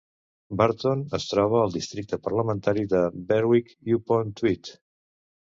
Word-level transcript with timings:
Burton 0.61 1.03
es 1.17 1.27
troba 1.31 1.59
al 1.65 1.75
districte 1.75 2.19
parlamentari 2.29 2.87
de 2.95 3.03
Berwick-upon-Tweed. 3.35 4.75